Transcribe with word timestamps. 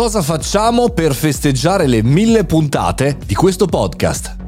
Cosa 0.00 0.22
facciamo 0.22 0.88
per 0.88 1.14
festeggiare 1.14 1.86
le 1.86 2.02
mille 2.02 2.44
puntate 2.44 3.18
di 3.26 3.34
questo 3.34 3.66
podcast? 3.66 4.39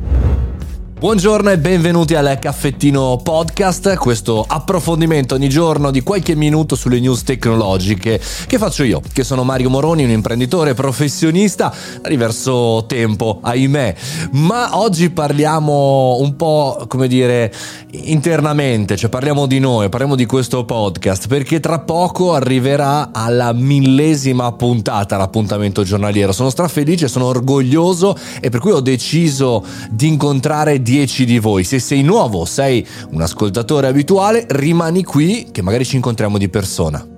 Buongiorno 1.02 1.50
e 1.50 1.58
benvenuti 1.58 2.14
al 2.14 2.38
Caffettino 2.40 3.18
Podcast, 3.20 3.96
questo 3.96 4.44
approfondimento 4.46 5.34
ogni 5.34 5.48
giorno 5.48 5.90
di 5.90 6.00
qualche 6.00 6.36
minuto 6.36 6.76
sulle 6.76 7.00
news 7.00 7.24
tecnologiche 7.24 8.20
che 8.46 8.56
faccio 8.56 8.84
io, 8.84 9.02
che 9.12 9.24
sono 9.24 9.42
Mario 9.42 9.68
Moroni, 9.68 10.04
un 10.04 10.10
imprenditore 10.10 10.74
professionista 10.74 11.74
da 12.00 12.08
diverso 12.08 12.84
tempo, 12.86 13.40
ahimè, 13.42 13.94
ma 14.34 14.78
oggi 14.78 15.10
parliamo 15.10 16.18
un 16.20 16.36
po', 16.36 16.84
come 16.86 17.08
dire, 17.08 17.52
internamente, 17.90 18.96
cioè 18.96 19.10
parliamo 19.10 19.46
di 19.46 19.58
noi, 19.58 19.88
parliamo 19.88 20.14
di 20.14 20.24
questo 20.24 20.64
podcast, 20.64 21.26
perché 21.26 21.58
tra 21.58 21.80
poco 21.80 22.32
arriverà 22.32 23.10
alla 23.12 23.52
millesima 23.52 24.52
puntata 24.52 25.16
l'appuntamento 25.16 25.82
giornaliero. 25.82 26.30
Sono 26.30 26.48
strafelice, 26.48 27.08
sono 27.08 27.24
orgoglioso 27.24 28.16
e 28.40 28.50
per 28.50 28.60
cui 28.60 28.70
ho 28.70 28.80
deciso 28.80 29.64
di 29.90 30.06
incontrare 30.06 30.80
10 30.92 31.24
di 31.24 31.38
voi. 31.38 31.64
Se 31.64 31.78
sei 31.78 32.02
nuovo, 32.02 32.44
sei 32.44 32.86
un 33.12 33.22
ascoltatore 33.22 33.86
abituale, 33.86 34.44
rimani 34.50 35.02
qui 35.04 35.48
che 35.50 35.62
magari 35.62 35.86
ci 35.86 35.96
incontriamo 35.96 36.36
di 36.36 36.50
persona. 36.50 37.11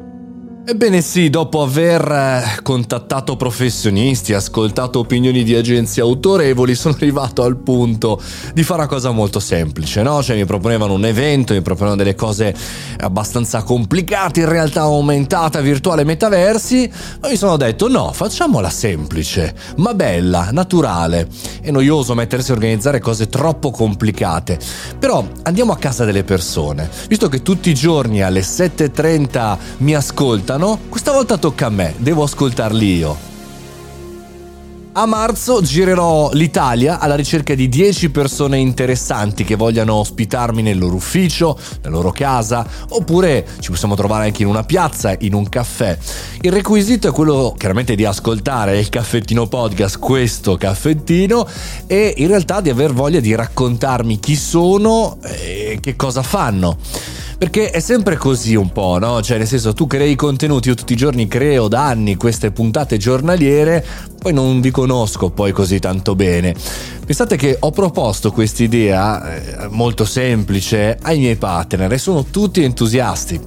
Ebbene 0.67 1.03
sì, 1.03 1.29
dopo 1.29 1.61
aver 1.61 2.11
eh, 2.11 2.63
contattato 2.63 3.37
professionisti, 3.37 4.33
ascoltato 4.33 4.99
opinioni 4.99 5.43
di 5.43 5.55
agenzie 5.55 6.01
autorevoli, 6.01 6.73
sono 6.75 6.95
arrivato 6.95 7.43
al 7.43 7.59
punto 7.59 8.19
di 8.55 8.63
fare 8.63 8.81
una 8.81 8.89
cosa 8.89 9.11
molto 9.11 9.41
semplice, 9.41 10.01
no? 10.03 10.23
Cioè 10.23 10.37
mi 10.37 10.47
proponevano 10.47 10.95
un 10.95 11.05
evento, 11.05 11.53
mi 11.53 11.61
proponevano 11.61 12.03
delle 12.03 12.15
cose 12.15 12.57
abbastanza 12.99 13.63
complicate, 13.63 14.41
in 14.41 14.49
realtà 14.49 14.81
aumentata, 14.81 15.61
virtuale, 15.61 16.03
metaversi, 16.03 16.91
ma 17.21 17.29
mi 17.29 17.37
sono 17.37 17.59
detto 17.59 17.87
no, 17.89 18.11
facciamola 18.15 18.71
semplice, 18.71 19.55
ma 19.77 19.93
bella, 19.93 20.49
naturale. 20.51 21.29
È 21.61 21.71
noioso 21.71 22.15
mettersi 22.15 22.53
a 22.53 22.55
organizzare 22.55 23.01
cose 23.01 23.29
troppo 23.29 23.71
complicate. 23.71 24.59
Però 24.99 25.23
andiamo 25.43 25.73
a 25.73 25.77
casa 25.77 26.07
delle 26.07 26.25
persone. 26.25 26.89
Visto 27.07 27.29
che 27.29 27.43
tutti 27.43 27.69
i 27.69 27.75
giorni 27.75 28.23
alle 28.23 28.41
7.30 28.41 29.59
mi 29.79 29.95
ascoltano, 29.95 30.54
ascoltano, 30.55 30.79
questa 30.89 31.13
volta 31.13 31.37
tocca 31.37 31.67
a 31.67 31.71
me, 31.71 31.95
devo 31.99 32.23
ascoltarli 32.23 32.97
io. 32.97 33.33
A 34.97 35.07
marzo 35.07 35.61
girerò 35.61 36.31
l'Italia 36.35 37.01
alla 37.01 37.17
ricerca 37.17 37.57
di 37.57 37.69
10 37.69 38.11
persone 38.11 38.59
interessanti 38.59 39.43
che 39.43 39.57
vogliano 39.57 39.95
ospitarmi 39.95 40.63
nel 40.63 40.79
loro 40.79 40.95
ufficio, 40.95 41.59
nella 41.83 41.97
loro 41.97 42.13
casa, 42.13 42.65
oppure 42.91 43.45
ci 43.59 43.71
possiamo 43.71 43.97
trovare 43.97 44.27
anche 44.27 44.43
in 44.43 44.49
una 44.49 44.63
piazza, 44.63 45.13
in 45.19 45.35
un 45.35 45.49
caffè. 45.49 45.99
Il 46.43 46.53
requisito 46.53 47.09
è 47.09 47.11
quello 47.11 47.57
chiaramente 47.59 47.97
di 47.97 48.05
ascoltare 48.05 48.79
il 48.79 48.89
caffettino 48.89 49.49
podcast, 49.49 49.99
questo 49.99 50.57
caffettino, 50.57 51.45
e 51.89 52.15
in 52.19 52.29
realtà 52.29 52.61
di 52.61 52.71
aver 52.71 52.93
voglia 52.93 53.19
di 53.19 53.35
raccontarmi 53.35 54.21
chi 54.21 54.37
sono 54.37 55.19
e 55.23 55.64
che 55.81 55.97
cosa 55.97 56.23
fanno. 56.23 56.77
Perché 57.37 57.71
è 57.71 57.81
sempre 57.81 58.17
così 58.17 58.55
un 58.55 58.71
po', 58.71 58.99
no? 58.99 59.21
Cioè, 59.21 59.39
nel 59.39 59.47
senso, 59.47 59.73
tu 59.73 59.87
crei 59.87 60.15
contenuti, 60.15 60.69
io 60.69 60.75
tutti 60.75 60.93
i 60.93 60.97
giorni 60.97 61.27
creo 61.27 61.69
da 61.69 61.87
anni 61.87 62.17
queste 62.17 62.53
puntate 62.53 62.97
giornaliere, 62.97 63.85
poi 64.19 64.33
non 64.33 64.61
vi 64.61 64.71
conosco 64.71 65.31
poi 65.31 65.53
così 65.53 65.79
tanto 65.79 66.15
bene. 66.15 66.55
Pensate 67.05 67.37
che 67.37 67.57
ho 67.59 67.71
proposto 67.71 68.31
questa 68.31 68.63
idea 68.63 69.35
eh, 69.35 69.69
molto 69.69 70.05
semplice 70.05 70.97
ai 71.03 71.19
miei 71.19 71.37
partner 71.37 71.93
e 71.93 71.99
sono 71.99 72.25
tutti 72.25 72.63
entusiasti. 72.63 73.39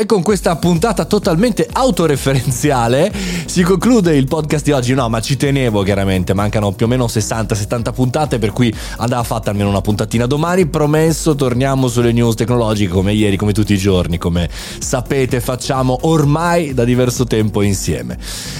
E 0.00 0.06
con 0.06 0.22
questa 0.22 0.56
puntata 0.56 1.04
totalmente 1.04 1.68
autoreferenziale 1.70 3.12
si 3.44 3.62
conclude 3.62 4.16
il 4.16 4.26
podcast 4.26 4.64
di 4.64 4.70
oggi. 4.70 4.94
No, 4.94 5.10
ma 5.10 5.20
ci 5.20 5.36
tenevo 5.36 5.82
chiaramente, 5.82 6.32
mancano 6.32 6.72
più 6.72 6.86
o 6.86 6.88
meno 6.88 7.04
60-70 7.04 7.92
puntate, 7.92 8.38
per 8.38 8.52
cui 8.52 8.74
andava 8.96 9.22
fatta 9.24 9.50
almeno 9.50 9.68
una 9.68 9.82
puntatina 9.82 10.24
domani. 10.24 10.64
Promesso, 10.64 11.34
torniamo 11.34 11.86
sulle 11.88 12.12
news 12.12 12.34
tecnologiche 12.34 12.90
come 12.90 13.12
ieri, 13.12 13.36
come 13.36 13.52
tutti 13.52 13.74
i 13.74 13.76
giorni, 13.76 14.16
come 14.16 14.48
sapete 14.78 15.38
facciamo 15.40 15.98
ormai 16.02 16.72
da 16.72 16.84
diverso 16.84 17.24
tempo 17.24 17.60
insieme. 17.60 18.16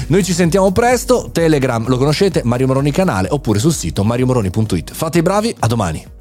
Noi 0.09 0.23
ci 0.23 0.35
sentiamo 0.35 0.73
presto, 0.73 1.31
Telegram 1.33 1.89
lo 1.89 1.97
conoscete, 1.97 2.43
Mario 2.45 2.67
Moroni 2.67 2.91
canale, 2.91 3.29
oppure 3.31 3.61
sul 3.61 3.73
sito 3.73 4.05
mariomoroni.it. 4.05 4.93
Fate 4.93 5.19
i 5.19 5.23
bravi, 5.23 5.55
a 5.61 5.67
domani. 5.67 6.19